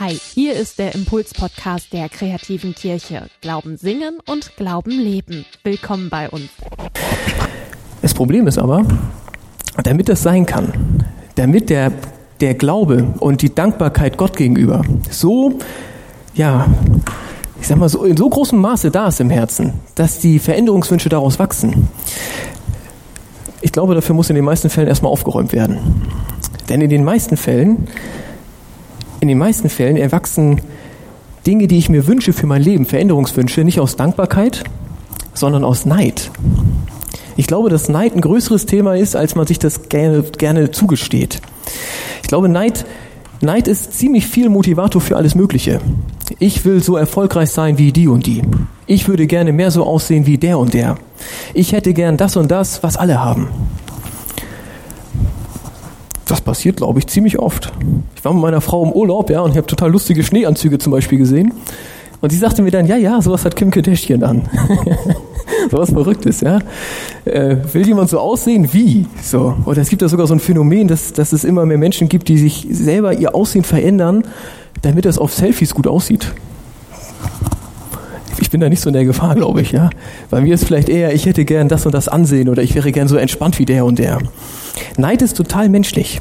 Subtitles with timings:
[0.00, 3.28] Hi, hier ist der Impuls-Podcast der kreativen Kirche.
[3.40, 5.44] Glauben singen und Glauben leben.
[5.62, 6.48] Willkommen bei uns.
[8.02, 8.84] Das Problem ist aber,
[9.84, 11.04] damit das sein kann,
[11.36, 11.92] damit der,
[12.40, 15.60] der Glaube und die Dankbarkeit Gott gegenüber so,
[16.34, 16.66] ja,
[17.60, 21.08] ich sag mal, so in so großem Maße da ist im Herzen, dass die Veränderungswünsche
[21.08, 21.88] daraus wachsen.
[23.60, 26.02] Ich glaube, dafür muss in den meisten Fällen erstmal aufgeräumt werden.
[26.68, 27.86] Denn in den meisten Fällen
[29.24, 30.60] in den meisten Fällen erwachsen
[31.46, 34.64] Dinge, die ich mir wünsche für mein Leben, Veränderungswünsche, nicht aus Dankbarkeit,
[35.32, 36.30] sondern aus Neid.
[37.34, 41.40] Ich glaube, dass Neid ein größeres Thema ist, als man sich das gerne, gerne zugesteht.
[42.20, 42.84] Ich glaube, Neid,
[43.40, 45.80] Neid ist ziemlich viel Motivator für alles Mögliche.
[46.38, 48.42] Ich will so erfolgreich sein wie die und die.
[48.86, 50.96] Ich würde gerne mehr so aussehen wie der und der.
[51.54, 53.48] Ich hätte gern das und das, was alle haben.
[56.26, 57.72] Das passiert, glaube ich, ziemlich oft.
[58.16, 60.92] Ich war mit meiner Frau im Urlaub, ja, und ich habe total lustige Schneeanzüge zum
[60.92, 61.52] Beispiel gesehen.
[62.20, 64.48] Und sie sagte mir dann, ja, ja, sowas hat Kim Kardashian an.
[65.70, 66.60] sowas Verrücktes, ja.
[67.26, 69.06] Äh, will jemand so aussehen wie?
[69.22, 69.54] So.
[69.66, 72.28] Oder es gibt da sogar so ein Phänomen, dass, dass es immer mehr Menschen gibt,
[72.28, 74.24] die sich selber ihr Aussehen verändern,
[74.80, 76.32] damit es auf Selfies gut aussieht.
[78.40, 79.90] Ich bin da nicht so in der Gefahr, glaube ich, ja.
[80.30, 82.92] Bei mir ist vielleicht eher, ich hätte gern das und das ansehen oder ich wäre
[82.92, 84.18] gern so entspannt wie der und der.
[84.96, 86.20] Neid ist total menschlich.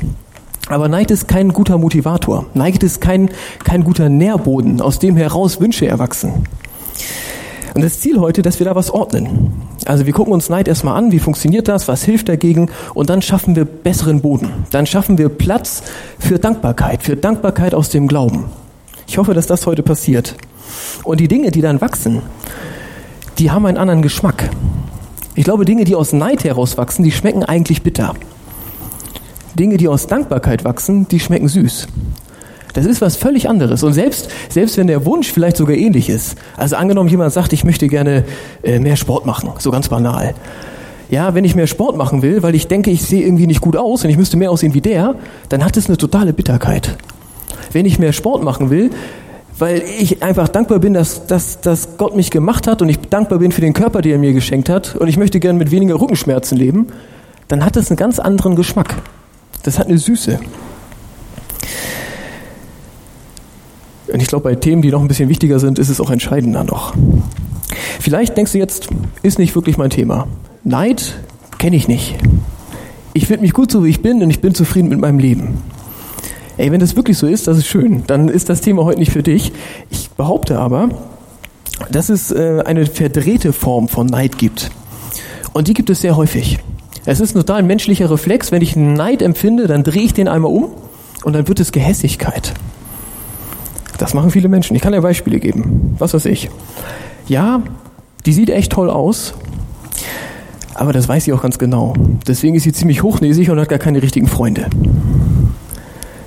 [0.69, 2.45] Aber Neid ist kein guter Motivator.
[2.53, 3.29] Neid ist kein,
[3.63, 6.45] kein guter Nährboden, aus dem heraus Wünsche erwachsen.
[7.73, 9.51] Und das Ziel heute, dass wir da was ordnen.
[9.85, 13.21] Also wir gucken uns Neid erstmal an, wie funktioniert das, was hilft dagegen und dann
[13.21, 14.51] schaffen wir besseren Boden.
[14.69, 15.81] Dann schaffen wir Platz
[16.19, 18.45] für Dankbarkeit, für Dankbarkeit aus dem Glauben.
[19.07, 20.35] Ich hoffe, dass das heute passiert.
[21.03, 22.21] Und die Dinge, die dann wachsen,
[23.37, 24.49] die haben einen anderen Geschmack.
[25.35, 28.13] Ich glaube, Dinge, die aus Neid heraus wachsen, die schmecken eigentlich bitter.
[29.57, 31.87] Dinge, die aus Dankbarkeit wachsen, die schmecken süß.
[32.73, 33.83] Das ist was völlig anderes.
[33.83, 36.35] Und selbst, selbst wenn der Wunsch vielleicht sogar ähnlich ist.
[36.57, 38.25] Also angenommen, jemand sagt, ich möchte gerne
[38.63, 39.49] äh, mehr Sport machen.
[39.59, 40.33] So ganz banal.
[41.09, 43.77] Ja, wenn ich mehr Sport machen will, weil ich denke, ich sehe irgendwie nicht gut
[43.77, 45.15] aus und ich müsste mehr aussehen wie der,
[45.49, 46.97] dann hat es eine totale Bitterkeit.
[47.71, 48.89] Wenn ich mehr Sport machen will,
[49.59, 53.39] weil ich einfach dankbar bin, dass, dass, dass Gott mich gemacht hat und ich dankbar
[53.39, 55.99] bin für den Körper, den er mir geschenkt hat und ich möchte gerne mit weniger
[55.99, 56.87] Rückenschmerzen leben,
[57.47, 58.95] dann hat das einen ganz anderen Geschmack.
[59.63, 60.39] Das hat eine Süße.
[64.11, 66.63] Und ich glaube, bei Themen, die noch ein bisschen wichtiger sind, ist es auch entscheidender
[66.63, 66.93] noch.
[67.99, 68.89] Vielleicht denkst du jetzt,
[69.23, 70.27] ist nicht wirklich mein Thema.
[70.63, 71.15] Neid
[71.57, 72.15] kenne ich nicht.
[73.13, 75.61] Ich finde mich gut so, wie ich bin und ich bin zufrieden mit meinem Leben.
[76.57, 78.03] Ey, wenn das wirklich so ist, das ist schön.
[78.07, 79.51] Dann ist das Thema heute nicht für dich.
[79.89, 80.89] Ich behaupte aber,
[81.91, 84.69] dass es äh, eine verdrehte Form von Neid gibt.
[85.53, 86.59] Und die gibt es sehr häufig.
[87.05, 88.51] Es ist ein total menschlicher Reflex.
[88.51, 90.69] Wenn ich Neid empfinde, dann drehe ich den einmal um
[91.23, 92.53] und dann wird es Gehässigkeit.
[93.97, 94.75] Das machen viele Menschen.
[94.75, 95.95] Ich kann dir Beispiele geben.
[95.97, 96.49] Was weiß ich.
[97.27, 97.61] Ja,
[98.25, 99.33] die sieht echt toll aus,
[100.75, 101.93] aber das weiß sie auch ganz genau.
[102.27, 104.67] Deswegen ist sie ziemlich hochnäsig und hat gar keine richtigen Freunde.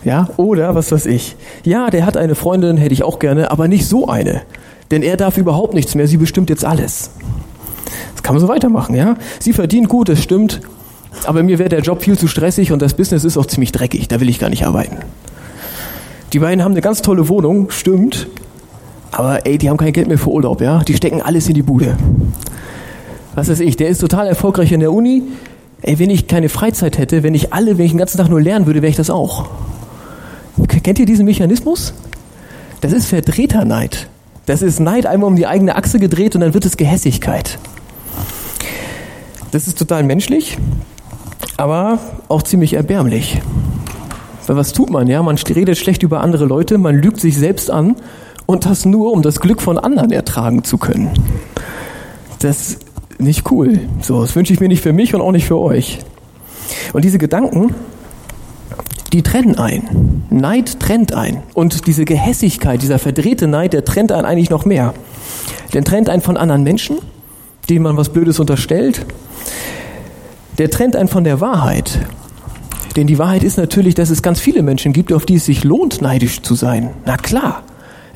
[0.06, 1.36] Ja, oder was weiß ich.
[1.64, 4.40] Ja, der hat eine Freundin, hätte ich auch gerne, aber nicht so eine.
[4.90, 7.10] Denn er darf überhaupt nichts mehr, sie bestimmt jetzt alles
[8.26, 9.16] kann man so weitermachen, ja.
[9.38, 10.60] Sie verdient gut, das stimmt,
[11.26, 14.08] aber mir wäre der Job viel zu stressig und das Business ist auch ziemlich dreckig,
[14.08, 14.96] da will ich gar nicht arbeiten.
[16.32, 18.26] Die beiden haben eine ganz tolle Wohnung, stimmt,
[19.12, 20.80] aber ey, die haben kein Geld mehr für Urlaub, ja.
[20.80, 21.96] Die stecken alles in die Bude.
[23.36, 25.22] Was weiß ich, der ist total erfolgreich in der Uni.
[25.82, 28.40] Ey, wenn ich keine Freizeit hätte, wenn ich alle, wenn ich den ganzen Tag nur
[28.40, 29.46] lernen würde, wäre ich das auch.
[30.82, 31.94] Kennt ihr diesen Mechanismus?
[32.80, 34.08] Das ist verdrehter Neid.
[34.46, 37.58] Das ist Neid einmal um die eigene Achse gedreht und dann wird es Gehässigkeit.
[39.50, 40.58] Das ist total menschlich,
[41.56, 43.40] aber auch ziemlich erbärmlich.
[44.46, 45.22] Weil was tut man, ja?
[45.22, 47.96] Man redet schlecht über andere Leute, man lügt sich selbst an
[48.46, 51.10] und das nur, um das Glück von anderen ertragen zu können.
[52.38, 52.86] Das ist
[53.18, 53.80] nicht cool.
[54.02, 55.98] So, das wünsche ich mir nicht für mich und auch nicht für euch.
[56.92, 57.74] Und diese Gedanken,
[59.16, 60.24] die trennen ein.
[60.28, 61.42] Neid trennt ein.
[61.54, 64.92] Und diese Gehässigkeit, dieser verdrehte Neid, der trennt einen eigentlich noch mehr.
[65.72, 66.98] Der trennt einen von anderen Menschen,
[67.70, 69.06] denen man was Blödes unterstellt,
[70.58, 71.98] der trennt einen von der Wahrheit.
[72.94, 75.64] Denn die Wahrheit ist natürlich, dass es ganz viele Menschen gibt, auf die es sich
[75.64, 76.90] lohnt, neidisch zu sein.
[77.06, 77.62] Na klar.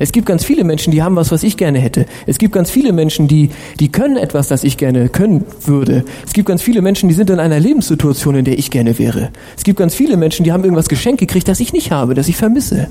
[0.01, 2.07] Es gibt ganz viele Menschen, die haben was, was ich gerne hätte.
[2.25, 6.05] Es gibt ganz viele Menschen, die, die können etwas, das ich gerne können würde.
[6.25, 9.29] Es gibt ganz viele Menschen, die sind in einer Lebenssituation, in der ich gerne wäre.
[9.55, 12.27] Es gibt ganz viele Menschen, die haben irgendwas geschenkt gekriegt, das ich nicht habe, das
[12.29, 12.87] ich vermisse.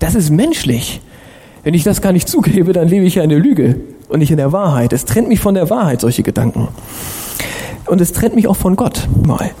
[0.00, 1.00] Das ist menschlich.
[1.62, 3.76] Wenn ich das gar nicht zugebe, dann lebe ich ja in der Lüge
[4.08, 4.92] und nicht in der Wahrheit.
[4.92, 6.66] Es trennt mich von der Wahrheit, solche Gedanken.
[7.86, 9.06] Und es trennt mich auch von Gott.
[9.24, 9.52] Mal.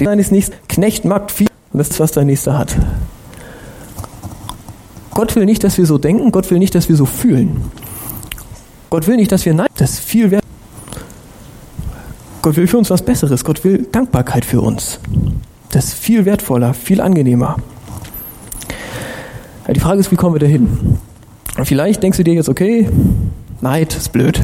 [0.00, 2.74] Deines Nächsten, Knecht mag viel, und das ist, was dein Nächster hat.
[5.16, 7.62] Gott will nicht, dass wir so denken, Gott will nicht, dass wir so fühlen.
[8.90, 10.44] Gott will nicht, dass wir nein, das ist viel wert.
[12.42, 13.42] Gott will für uns was Besseres.
[13.42, 15.00] Gott will Dankbarkeit für uns.
[15.70, 17.56] Das ist viel wertvoller, viel angenehmer.
[19.74, 20.98] Die Frage ist, wie kommen wir dahin?
[21.64, 22.86] Vielleicht denkst du dir jetzt, okay,
[23.62, 24.38] Neid ist blöd.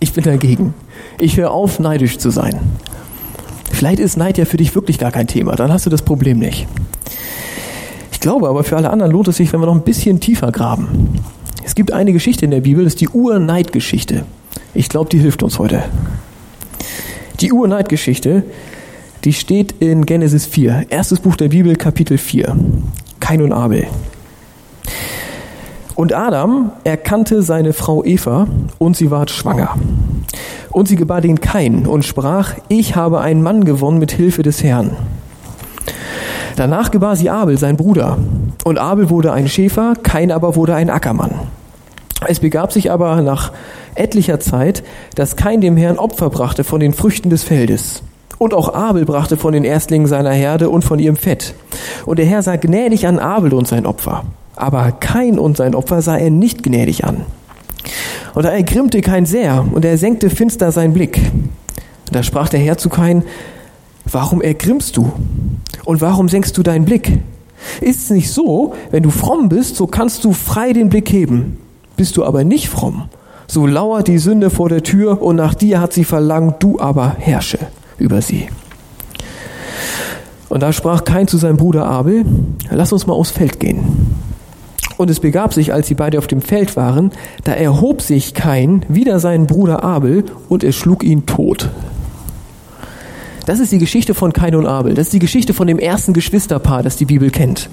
[0.00, 0.72] Ich bin dagegen.
[1.20, 2.58] Ich höre auf, neidisch zu sein.
[3.70, 5.54] Vielleicht ist Neid ja für dich wirklich gar kein Thema.
[5.54, 6.66] Dann hast du das Problem nicht.
[8.18, 10.50] Ich glaube aber, für alle anderen lohnt es sich, wenn wir noch ein bisschen tiefer
[10.50, 11.20] graben.
[11.64, 14.24] Es gibt eine Geschichte in der Bibel, das ist die Urneidgeschichte.
[14.74, 15.84] Ich glaube, die hilft uns heute.
[17.38, 18.42] Die Urneidgeschichte,
[19.22, 22.56] die steht in Genesis 4, erstes Buch der Bibel, Kapitel 4.
[23.20, 23.86] Kain und Abel.
[25.94, 28.48] Und Adam erkannte seine Frau Eva
[28.78, 29.76] und sie ward schwanger.
[30.70, 34.64] Und sie gebar den Kain und sprach, ich habe einen Mann gewonnen mit Hilfe des
[34.64, 34.96] Herrn.
[36.58, 38.18] Danach gebar sie Abel, sein Bruder.
[38.64, 41.30] Und Abel wurde ein Schäfer, Kain aber wurde ein Ackermann.
[42.26, 43.52] Es begab sich aber nach
[43.94, 44.82] etlicher Zeit,
[45.14, 48.02] dass Kain dem Herrn Opfer brachte von den Früchten des Feldes.
[48.36, 51.54] Und auch Abel brachte von den Erstlingen seiner Herde und von ihrem Fett.
[52.04, 54.24] Und der Herr sah gnädig an Abel und sein Opfer
[54.58, 57.24] aber Kain und sein Opfer sah er nicht gnädig an.
[58.34, 61.20] Und da ergrimmte Kain sehr, und er senkte finster seinen Blick.
[62.12, 63.22] Da sprach der Herr zu Kain,
[64.10, 65.12] warum ergrimmst du?
[65.84, 67.18] Und warum senkst du deinen Blick?
[67.80, 71.58] Ist es nicht so, wenn du fromm bist, so kannst du frei den Blick heben.
[71.96, 73.08] Bist du aber nicht fromm,
[73.46, 77.16] so lauert die Sünde vor der Tür und nach dir hat sie verlangt, du aber
[77.18, 77.58] herrsche
[77.98, 78.48] über sie.
[80.48, 82.24] Und da sprach Kain zu seinem Bruder Abel,
[82.70, 84.16] lass uns mal aufs Feld gehen.
[84.96, 87.12] Und es begab sich, als sie beide auf dem Feld waren,
[87.44, 91.70] da erhob sich Kain wider seinen Bruder Abel und er schlug ihn tot.
[93.48, 94.92] Das ist die Geschichte von Kain und Abel.
[94.92, 97.70] Das ist die Geschichte von dem ersten Geschwisterpaar, das die Bibel kennt.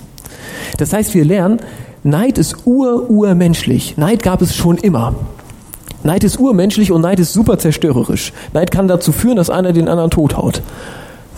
[0.77, 1.59] Das heißt, wir lernen,
[2.01, 3.97] Neid ist ur-urmenschlich.
[3.97, 5.15] Neid gab es schon immer.
[6.01, 8.31] Neid ist urmenschlich und Neid ist super zerstörerisch.
[8.53, 10.61] Neid kann dazu führen, dass einer den anderen tothaut.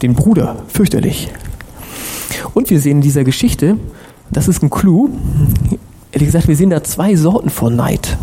[0.04, 1.30] Den Bruder, fürchterlich.
[2.54, 3.78] Und wir sehen in dieser Geschichte,
[4.30, 5.10] das ist ein Clou.
[6.12, 8.16] Ehrlich gesagt, wir sehen da zwei Sorten von Neid.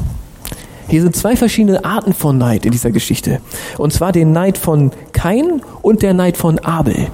[0.87, 3.41] Hier sind zwei verschiedene Arten von Neid in dieser Geschichte.
[3.79, 4.93] Und zwar den Neid von
[5.25, 7.07] Kain und der Neid von Abel.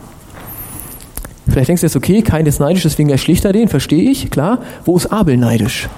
[1.48, 4.58] Vielleicht denkst du jetzt, okay, Kain ist neidisch, deswegen erschlicht er den, verstehe ich, klar.
[4.84, 5.88] Wo ist Abel neidisch?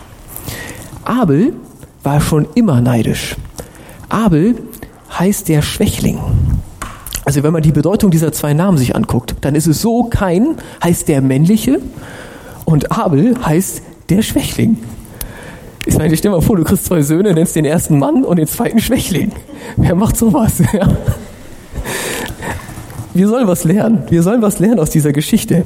[1.05, 1.55] Abel
[2.03, 3.37] war schon immer neidisch.
[4.11, 4.57] Abel
[5.19, 6.19] heißt der Schwächling.
[7.25, 10.57] Also wenn man die Bedeutung dieser zwei Namen sich anguckt, dann ist es so, Kain
[10.85, 11.81] heißt der männliche
[12.67, 13.81] und Abel heißt
[14.11, 14.77] der Schwächling.
[15.87, 18.37] Ich meine, stell dir mal vor, du kriegst zwei Söhne, nennst den ersten Mann und
[18.37, 19.33] den zweiten Schwächling.
[19.79, 20.63] Wer macht sowas?
[20.75, 20.89] Ja.
[23.15, 24.05] Wir sollen was lernen.
[24.09, 25.65] Wir sollen was lernen aus dieser Geschichte.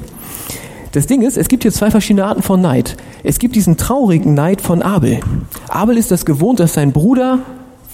[0.91, 2.97] Das Ding ist, es gibt hier zwei verschiedene Arten von Neid.
[3.23, 5.19] Es gibt diesen traurigen Neid von Abel.
[5.69, 7.39] Abel ist das gewohnt, dass sein Bruder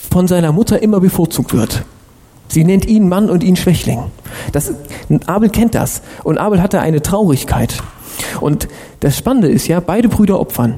[0.09, 1.85] von seiner Mutter immer bevorzugt wird.
[2.47, 4.00] Sie nennt ihn Mann und ihn Schwächling.
[4.51, 4.73] Das,
[5.27, 6.01] Abel kennt das.
[6.23, 7.81] Und Abel hatte eine Traurigkeit.
[8.41, 8.67] Und
[9.01, 10.75] das Spannende ist ja, beide Brüder opfern.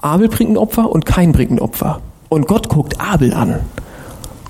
[0.00, 2.00] Abel bringt ein Opfer und Kain bringt ein Opfer.
[2.28, 3.60] Und Gott guckt Abel an.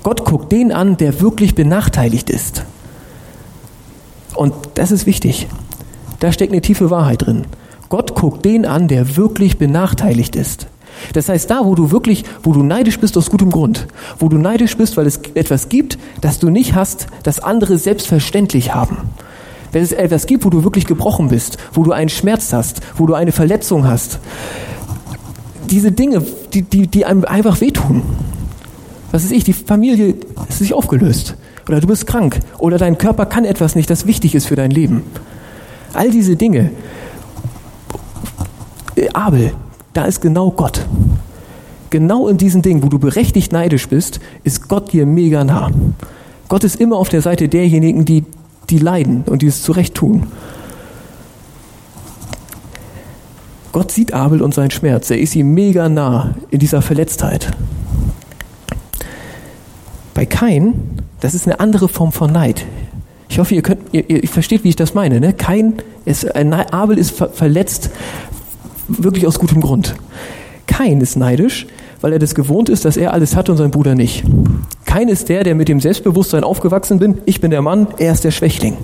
[0.03, 2.63] Gott guckt den an, der wirklich benachteiligt ist.
[4.37, 5.47] Und das ist wichtig.
[6.19, 7.45] Da steckt eine tiefe Wahrheit drin.
[7.89, 10.67] Gott guckt den an, der wirklich benachteiligt ist.
[11.13, 13.87] Das heißt, da, wo du wirklich, wo du neidisch bist aus gutem Grund,
[14.19, 18.73] wo du neidisch bist, weil es etwas gibt, das du nicht hast, das andere selbstverständlich
[18.73, 18.97] haben,
[19.71, 23.05] wenn es etwas gibt, wo du wirklich gebrochen bist, wo du einen Schmerz hast, wo
[23.05, 24.19] du eine Verletzung hast,
[25.69, 28.01] diese Dinge, die, die, die einem einfach wehtun.
[29.11, 30.15] Was ist ich, die Familie
[30.49, 31.35] ist sich aufgelöst.
[31.67, 32.39] Oder du bist krank.
[32.57, 35.03] Oder dein Körper kann etwas nicht, das wichtig ist für dein Leben.
[35.93, 36.71] All diese Dinge.
[39.13, 39.53] Abel,
[39.93, 40.85] da ist genau Gott.
[41.89, 45.71] Genau in diesen Dingen, wo du berechtigt neidisch bist, ist Gott dir mega nah.
[46.49, 48.23] Gott ist immer auf der Seite derjenigen, die
[48.69, 50.27] die leiden und die es zurecht tun.
[53.71, 55.09] Gott sieht Abel und seinen Schmerz.
[55.09, 57.51] Er ist ihm mega nah in dieser Verletztheit.
[60.13, 60.73] Bei Kain,
[61.19, 62.65] das ist eine andere Form von Neid.
[63.29, 65.19] Ich hoffe, ihr, könnt, ihr, ihr versteht, wie ich das meine.
[65.19, 65.33] Ne?
[65.33, 67.89] Kain ist, Abel ist ver verletzt,
[68.87, 69.95] wirklich aus gutem Grund.
[70.65, 71.67] Kain ist neidisch,
[72.01, 74.23] weil er das gewohnt ist, dass er alles hat und sein Bruder nicht.
[74.85, 78.23] Kein ist der, der mit dem Selbstbewusstsein aufgewachsen bin, ich bin der Mann, er ist
[78.23, 78.77] der Schwächling.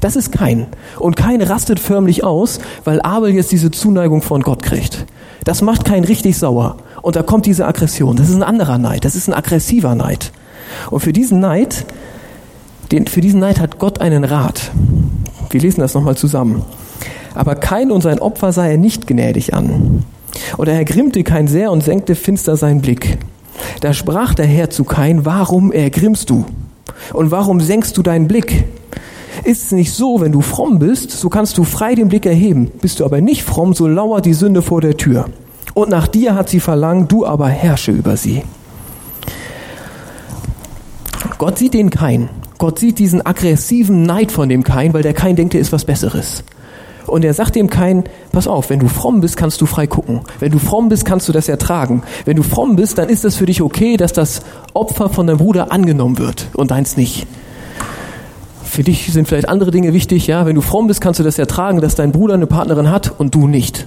[0.00, 0.66] Das ist kein.
[0.98, 5.06] Und kein rastet förmlich aus, weil Abel jetzt diese Zuneigung von Gott kriegt.
[5.44, 6.76] Das macht kein richtig sauer.
[7.02, 8.16] Und da kommt diese Aggression.
[8.16, 9.04] Das ist ein anderer Neid.
[9.04, 10.32] Das ist ein aggressiver Neid.
[10.90, 11.86] Und für diesen Neid,
[12.92, 14.70] den, für diesen Neid hat Gott einen Rat.
[15.50, 16.62] Wir lesen das nochmal zusammen.
[17.34, 20.04] Aber kein und sein Opfer sah er nicht gnädig an.
[20.56, 23.18] Und er ergrimmte kein sehr und senkte finster seinen Blick.
[23.80, 26.44] Da sprach der Herr zu Kain, warum ergrimmst du?
[27.12, 28.64] Und warum senkst du deinen Blick?
[29.44, 32.70] Ist es nicht so, wenn du fromm bist, so kannst du frei den Blick erheben.
[32.80, 35.26] Bist du aber nicht fromm, so lauert die Sünde vor der Tür.
[35.74, 38.42] Und nach dir hat sie verlangt, du aber herrsche über sie.
[41.38, 42.28] Gott sieht den Kain.
[42.58, 45.84] Gott sieht diesen aggressiven Neid von dem Kain, weil der Kain denkt, er ist was
[45.84, 46.44] Besseres.
[47.06, 50.20] Und er sagt dem Kain, pass auf, wenn du fromm bist, kannst du frei gucken.
[50.38, 52.02] Wenn du fromm bist, kannst du das ertragen.
[52.24, 55.38] Wenn du fromm bist, dann ist es für dich okay, dass das Opfer von deinem
[55.38, 57.26] Bruder angenommen wird und deins nicht.
[58.64, 60.46] Für dich sind vielleicht andere Dinge wichtig, ja.
[60.46, 63.34] Wenn du fromm bist, kannst du das ertragen, dass dein Bruder eine Partnerin hat und
[63.34, 63.86] du nicht.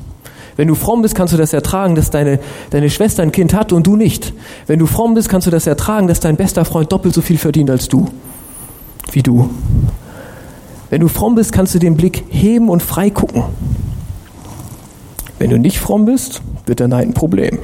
[0.58, 2.40] Wenn du fromm bist, kannst du das ertragen, dass deine,
[2.72, 4.34] deine Schwester ein Kind hat und du nicht.
[4.66, 7.38] Wenn du fromm bist, kannst du das ertragen, dass dein bester Freund doppelt so viel
[7.38, 8.10] verdient als du.
[9.12, 9.52] Wie du.
[10.90, 13.44] Wenn du fromm bist, kannst du den Blick heben und frei gucken.
[15.38, 17.60] Wenn du nicht fromm bist, wird der Neid ein Problem.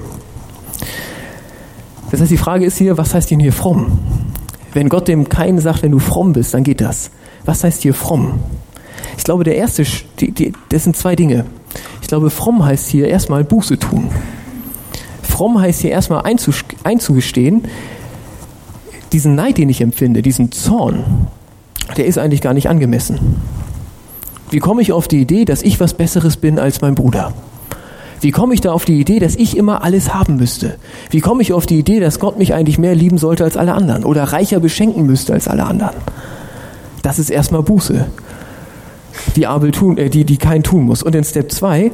[2.11, 3.97] Das heißt, die Frage ist hier, was heißt denn hier fromm?
[4.73, 7.09] Wenn Gott dem keinen sagt, wenn du fromm bist, dann geht das.
[7.45, 8.39] Was heißt hier fromm?
[9.17, 9.83] Ich glaube, der erste,
[10.19, 11.45] die, die, das sind zwei Dinge.
[12.01, 14.09] Ich glaube, fromm heißt hier erstmal Buße tun.
[15.21, 16.23] Fromm heißt hier erstmal
[16.83, 17.63] einzugestehen,
[19.11, 21.27] diesen Neid, den ich empfinde, diesen Zorn,
[21.97, 23.37] der ist eigentlich gar nicht angemessen.
[24.49, 27.33] Wie komme ich auf die Idee, dass ich was Besseres bin als mein Bruder?
[28.21, 30.75] Wie komme ich da auf die Idee, dass ich immer alles haben müsste?
[31.09, 33.73] Wie komme ich auf die Idee, dass Gott mich eigentlich mehr lieben sollte als alle
[33.73, 35.95] anderen oder reicher beschenken müsste als alle anderen?
[37.01, 38.05] Das ist erstmal Buße,
[39.35, 41.03] die Abel tun, äh, die, die kein tun muss.
[41.03, 41.91] Und in Step 2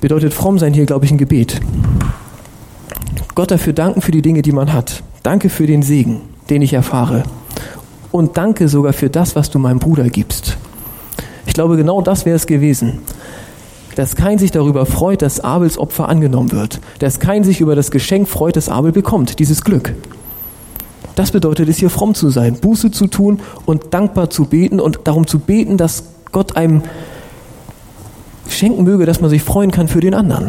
[0.00, 1.60] bedeutet fromm sein hier, glaube ich, ein Gebet.
[3.34, 5.02] Gott dafür danken für die Dinge, die man hat.
[5.22, 7.24] Danke für den Segen, den ich erfahre
[8.12, 10.56] und danke sogar für das, was du meinem Bruder gibst.
[11.46, 13.00] Ich glaube, genau das wäre es gewesen.
[13.96, 16.80] Dass kein sich darüber freut, dass Abels Opfer angenommen wird.
[17.00, 19.94] Dass kein sich über das Geschenk freut, das Abel bekommt, dieses Glück.
[21.20, 25.00] Das bedeutet es, hier fromm zu sein, Buße zu tun und dankbar zu beten und
[25.04, 26.80] darum zu beten, dass Gott einem
[28.48, 30.48] schenken möge, dass man sich freuen kann für den anderen.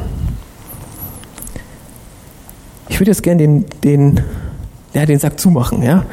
[2.88, 4.22] Ich würde jetzt gerne den, den,
[4.94, 6.06] ja, den Sack zumachen, ja.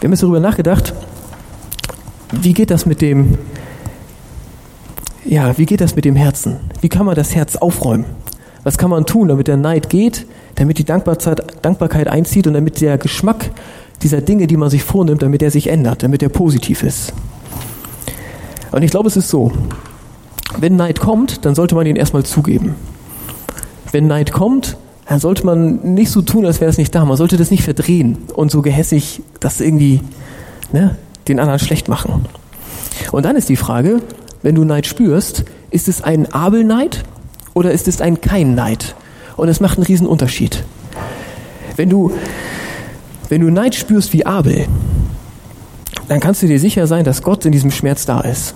[0.00, 0.92] Wir haben jetzt darüber nachgedacht,
[2.30, 3.38] wie geht das mit dem,
[5.24, 6.56] ja, wie geht das mit dem Herzen?
[6.82, 8.04] Wie kann man das Herz aufräumen?
[8.68, 12.98] Was kann man tun, damit der Neid geht, damit die Dankbarkeit einzieht und damit der
[12.98, 13.50] Geschmack
[14.02, 17.14] dieser Dinge, die man sich vornimmt, damit er sich ändert, damit er positiv ist?
[18.70, 19.52] Und ich glaube, es ist so,
[20.58, 22.74] wenn Neid kommt, dann sollte man ihn erstmal zugeben.
[23.90, 27.06] Wenn Neid kommt, dann sollte man nicht so tun, als wäre es nicht da.
[27.06, 30.02] Man sollte das nicht verdrehen und so gehässig das irgendwie
[30.74, 30.94] ne,
[31.26, 32.26] den anderen schlecht machen.
[33.12, 34.02] Und dann ist die Frage,
[34.42, 37.02] wenn du Neid spürst, ist es ein Abelneid
[37.54, 38.94] oder ist es ein kein Neid?
[39.36, 40.64] Und es macht einen riesen Unterschied.
[41.76, 42.12] Wenn du,
[43.28, 44.66] wenn du Neid spürst wie Abel,
[46.08, 48.54] dann kannst du dir sicher sein, dass Gott in diesem Schmerz da ist.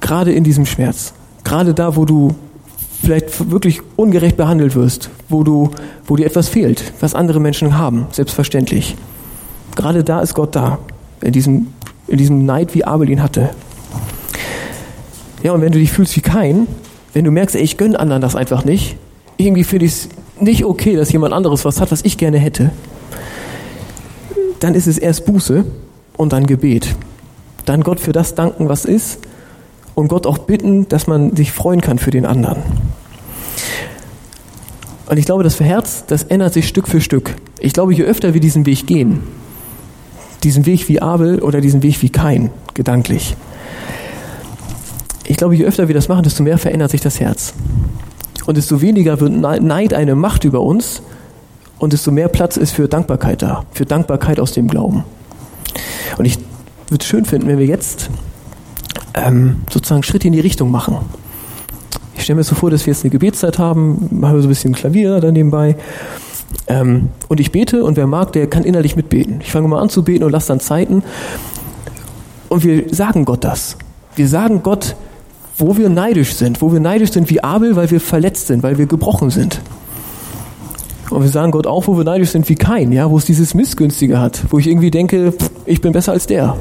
[0.00, 1.14] Gerade in diesem Schmerz.
[1.44, 2.34] Gerade da, wo du
[3.02, 5.70] vielleicht wirklich ungerecht behandelt wirst, wo du,
[6.06, 8.96] wo dir etwas fehlt, was andere Menschen haben, selbstverständlich.
[9.74, 10.78] Gerade da ist Gott da,
[11.20, 11.68] in diesem,
[12.06, 13.50] in diesem Neid, wie Abel ihn hatte.
[15.42, 16.68] Ja, und wenn du dich fühlst wie kein,
[17.12, 18.96] wenn du merkst, ey, ich gönne anderen das einfach nicht,
[19.36, 20.08] irgendwie finde ich es
[20.40, 22.70] nicht okay, dass jemand anderes was hat, was ich gerne hätte,
[24.60, 25.64] dann ist es erst Buße
[26.16, 26.94] und dann Gebet.
[27.64, 29.20] Dann Gott für das danken, was ist
[29.94, 32.62] und Gott auch bitten, dass man sich freuen kann für den anderen.
[35.06, 37.34] Und ich glaube, das Herz, das ändert sich Stück für Stück.
[37.58, 39.20] Ich glaube, je öfter wir diesen Weg gehen,
[40.42, 43.36] diesen Weg wie Abel oder diesen Weg wie Kain, gedanklich.
[45.32, 47.54] Ich glaube, je öfter wir das machen, desto mehr verändert sich das Herz.
[48.44, 51.00] Und desto weniger wird Neid eine Macht über uns
[51.78, 55.04] und desto mehr Platz ist für Dankbarkeit da, für Dankbarkeit aus dem Glauben.
[56.18, 56.36] Und ich
[56.90, 58.10] würde es schön finden, wenn wir jetzt
[59.14, 60.98] ähm, sozusagen Schritte in die Richtung machen.
[62.14, 64.50] Ich stelle mir so vor, dass wir jetzt eine Gebetszeit haben, machen wir so ein
[64.50, 65.76] bisschen Klavier da nebenbei.
[66.66, 69.40] Ähm, und ich bete und wer mag, der kann innerlich mitbeten.
[69.40, 71.02] Ich fange mal an zu beten und lasse dann Zeiten.
[72.50, 73.78] Und wir sagen Gott das.
[74.14, 74.94] Wir sagen Gott,
[75.56, 78.78] wo wir neidisch sind, wo wir neidisch sind wie Abel, weil wir verletzt sind, weil
[78.78, 79.60] wir gebrochen sind.
[81.10, 83.54] Und wir sagen Gott auch, wo wir neidisch sind wie kein, ja, wo es dieses
[83.54, 85.34] Missgünstige hat, wo ich irgendwie denke,
[85.66, 86.56] ich bin besser als der.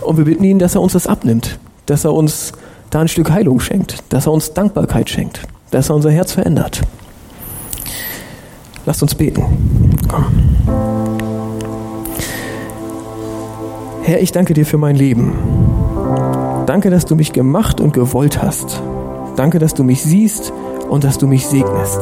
[0.00, 2.52] Und wir bitten ihn, dass er uns das abnimmt, dass er uns
[2.90, 5.40] da ein Stück Heilung schenkt, dass er uns Dankbarkeit schenkt,
[5.70, 6.80] dass er unser Herz verändert.
[8.86, 9.44] Lasst uns beten.
[10.08, 10.26] Komm.
[14.02, 15.73] Herr, ich danke dir für mein Leben.
[16.66, 18.80] Danke, dass du mich gemacht und gewollt hast.
[19.36, 20.52] Danke, dass du mich siehst
[20.88, 22.00] und dass du mich segnest.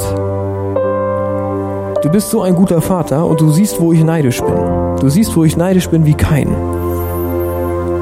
[2.02, 4.54] Du bist so ein guter Vater und du siehst, wo ich neidisch bin.
[5.00, 6.48] Du siehst, wo ich neidisch bin wie kein.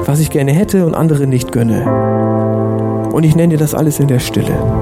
[0.05, 3.09] Was ich gerne hätte und andere nicht gönne.
[3.11, 4.80] Und ich nenne dir das alles in der Stille.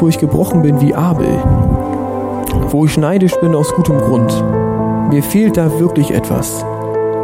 [0.00, 1.28] Wo ich gebrochen bin wie Abel,
[2.70, 4.32] wo ich neidisch bin aus gutem Grund.
[5.10, 6.64] Mir fehlt da wirklich etwas,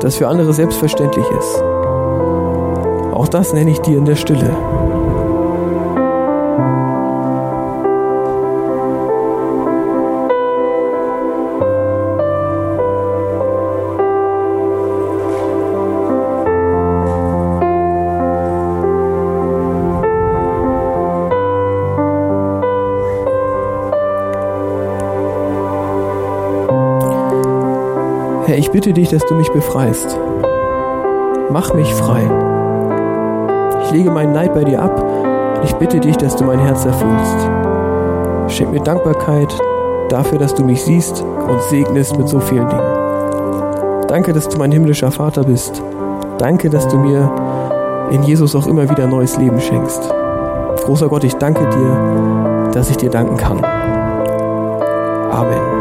[0.01, 1.63] das für andere selbstverständlich ist.
[3.13, 4.51] Auch das nenne ich dir in der Stille.
[28.57, 30.19] Herr, ich bitte dich, dass du mich befreist.
[31.51, 32.23] Mach mich frei.
[33.85, 36.87] Ich lege meinen Neid bei dir ab und ich bitte dich, dass du mein Herz
[36.87, 37.37] erfüllst.
[38.49, 39.55] Schenk mir Dankbarkeit
[40.09, 44.07] dafür, dass du mich siehst und segnest mit so vielen Dingen.
[44.09, 45.83] Danke, dass du mein himmlischer Vater bist.
[46.39, 47.31] Danke, dass du mir
[48.11, 50.11] in Jesus auch immer wieder neues Leben schenkst.
[50.87, 53.63] Großer Gott, ich danke dir, dass ich dir danken kann.
[55.31, 55.76] Amen.